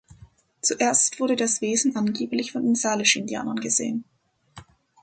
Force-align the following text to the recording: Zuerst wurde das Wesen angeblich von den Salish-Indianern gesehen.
Zuerst 0.63 1.19
wurde 1.19 1.35
das 1.35 1.61
Wesen 1.61 1.95
angeblich 1.95 2.53
von 2.53 2.63
den 2.63 2.73
Salish-Indianern 2.73 3.57
gesehen. 3.57 4.03